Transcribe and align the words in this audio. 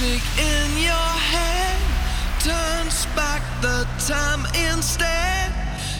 music 0.00 0.22
in 0.38 0.78
your 0.78 1.12
head 1.32 1.78
turns 2.40 3.04
back 3.16 3.42
the 3.60 3.86
time 4.06 4.46
instead. 4.72 5.52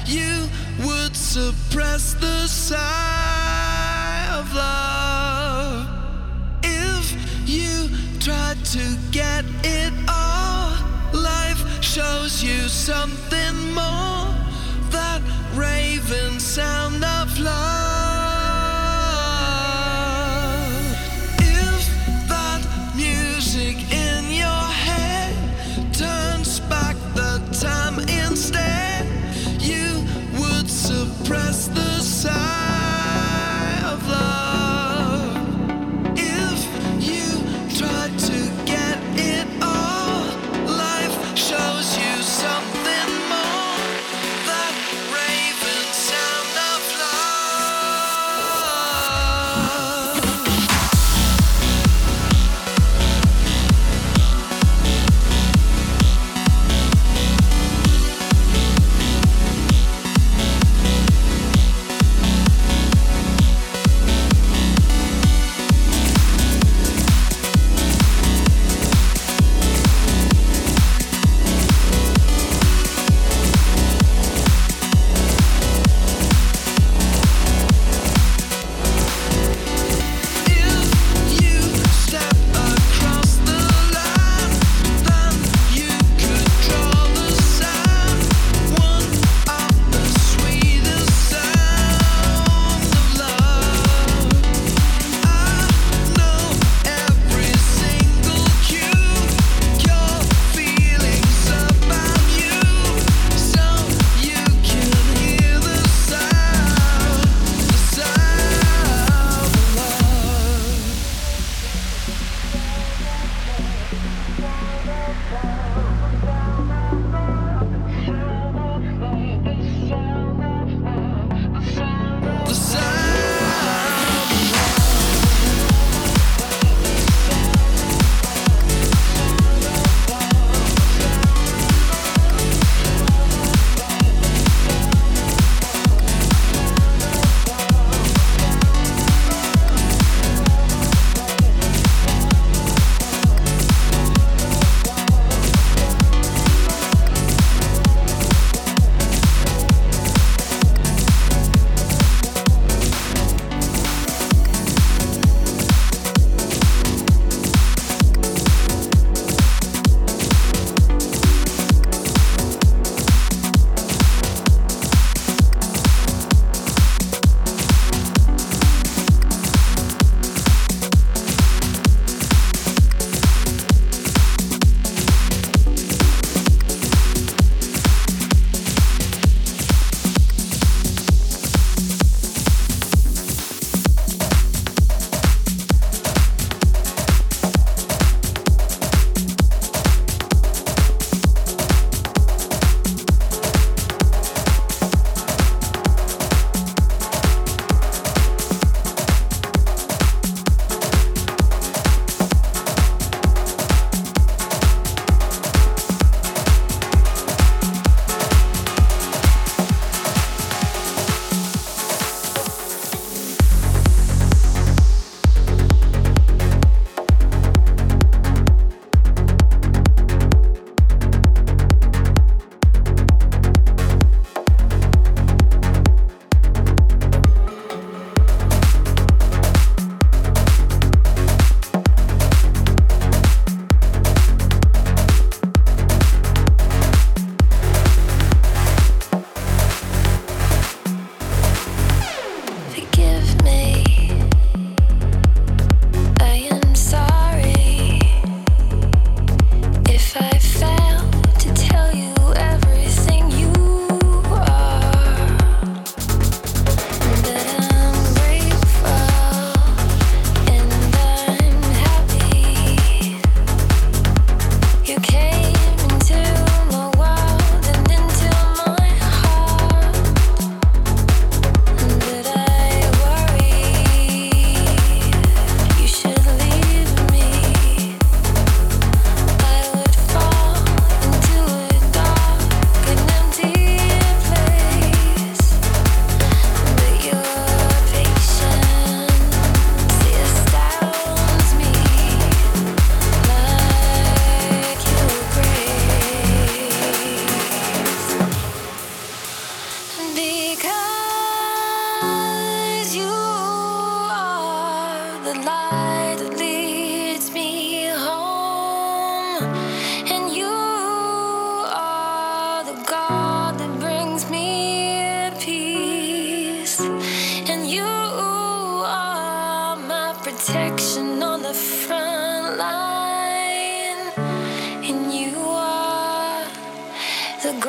You 0.07 0.49
would 0.87 1.15
suppress 1.15 2.15
the 2.15 2.47
sigh 2.47 4.27
of 4.33 4.55
love 4.55 5.87
if 6.63 7.15
you 7.47 7.89
tried 8.21 8.65
to 8.77 8.97
get 9.11 9.45
it 9.65 9.93
all. 10.09 10.73
Life 11.13 11.83
shows 11.83 12.43
you 12.43 12.69
something 12.69 13.75
more. 13.75 14.33
That 14.91 15.21
raven 15.55 16.41
sound 16.41 17.05
of 17.05 17.39
love. 17.39 17.80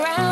Ground 0.01 0.30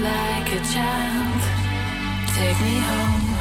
like 0.00 0.52
a 0.52 0.60
child. 0.72 1.42
Take 2.34 2.60
me 2.60 2.78
home. 2.80 3.35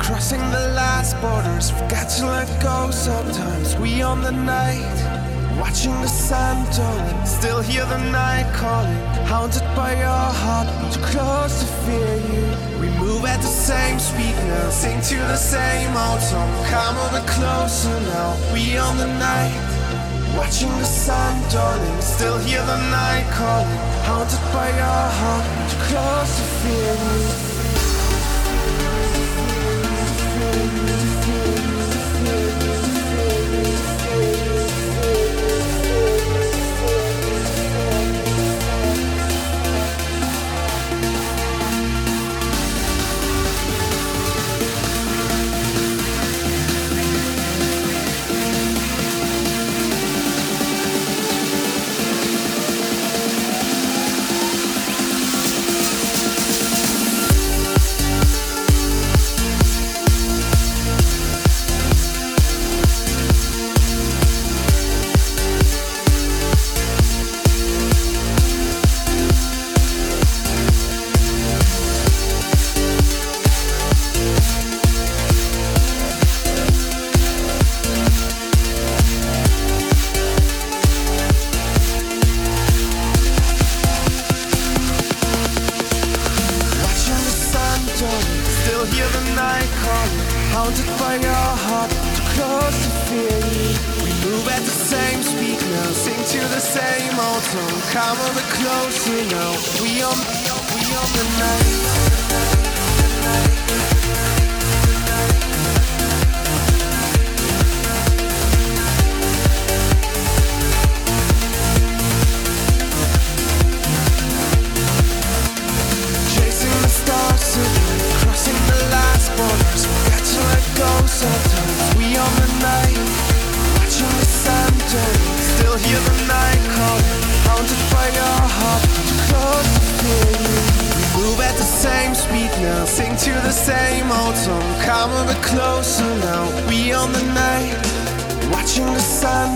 Crossing 0.00 0.38
the 0.52 0.68
last 0.76 1.20
borders. 1.20 1.70
Forgot 1.70 2.08
to 2.18 2.26
let 2.26 2.62
go 2.62 2.90
sometimes. 2.92 3.74
We 3.76 4.00
on 4.00 4.22
the 4.22 4.30
night, 4.30 4.96
watching 5.58 5.92
the 6.02 6.06
sun 6.06 6.64
darling. 6.76 7.26
Still 7.26 7.60
hear 7.60 7.84
the 7.86 7.98
night 8.12 8.46
calling, 8.54 8.96
haunted 9.26 9.66
by 9.74 9.94
your 9.94 10.26
heart. 10.42 10.68
Too 10.92 11.00
close 11.00 11.60
to 11.60 11.66
fear 11.82 12.14
you. 12.30 12.46
We 12.80 12.88
move 13.00 13.24
at 13.24 13.40
the 13.40 13.54
same 13.68 13.98
speed 13.98 14.36
now, 14.46 14.70
sing 14.70 15.00
to 15.00 15.16
the 15.16 15.36
same 15.36 15.96
old 15.96 16.20
song. 16.20 16.50
Come 16.70 16.94
bit 17.10 17.26
closer 17.26 17.98
now. 18.14 18.36
We 18.52 18.78
on 18.78 18.98
the 18.98 19.08
night. 19.18 19.58
Watching 20.36 20.70
the 20.78 20.84
sun 20.84 21.34
darling, 21.50 22.00
still 22.00 22.38
hear 22.38 22.64
the 22.66 22.78
night 22.90 23.26
calling, 23.34 23.78
haunted 24.06 24.44
by 24.52 24.68
your 24.68 25.04
heart, 25.18 25.70
too 25.70 25.78
close 25.88 26.36
to 26.36 26.44
fear 26.60 27.48
you. 27.48 27.53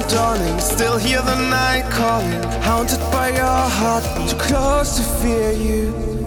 Dawning, 0.09 0.59
still 0.61 0.99
hear 0.99 1.23
the 1.23 1.37
night 1.49 1.85
calling, 1.91 2.43
haunted 2.63 3.01
by 3.11 3.29
your 3.31 3.63
heart, 3.79 4.05
too 4.29 4.37
close 4.37 4.97
to 4.99 5.03
fear 5.21 5.53
you. 5.53 6.18